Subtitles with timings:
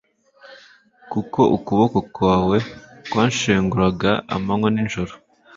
[1.11, 2.57] kuko ukuboko kwawe
[3.09, 5.13] kwanshenguraga amanywa n’ijoro